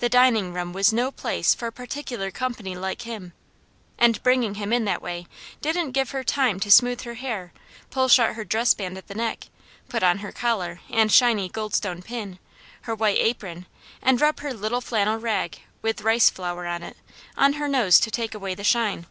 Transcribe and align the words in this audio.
The 0.00 0.08
dining 0.08 0.52
room 0.52 0.72
was 0.72 0.92
no 0.92 1.12
place 1.12 1.54
for 1.54 1.70
particular 1.70 2.32
company 2.32 2.74
like 2.74 3.02
him, 3.02 3.32
and 3.96 4.20
bringing 4.24 4.56
him 4.56 4.72
in 4.72 4.84
that 4.86 5.00
way 5.00 5.28
didn't 5.60 5.92
give 5.92 6.10
her 6.10 6.24
time 6.24 6.58
to 6.58 6.68
smooth 6.68 7.02
her 7.02 7.14
hair, 7.14 7.52
pull 7.88 8.08
shut 8.08 8.34
her 8.34 8.44
dress 8.44 8.74
band 8.74 8.98
at 8.98 9.06
the 9.06 9.14
neck, 9.14 9.44
put 9.88 10.02
on 10.02 10.18
her 10.18 10.32
collar, 10.32 10.80
and 10.90 11.12
shiny 11.12 11.48
goldstone 11.48 12.02
pin, 12.02 12.40
her 12.80 12.94
white 12.96 13.20
apron, 13.20 13.66
and 14.02 14.20
rub 14.20 14.40
her 14.40 14.52
little 14.52 14.80
flannel 14.80 15.18
rag, 15.18 15.60
with 15.80 16.00
rice 16.02 16.28
flour 16.28 16.66
on 16.66 16.82
it, 16.82 16.96
on 17.36 17.52
her 17.52 17.68
nose 17.68 18.00
to 18.00 18.10
take 18.10 18.34
away 18.34 18.56
the 18.56 18.64
shine. 18.64 19.06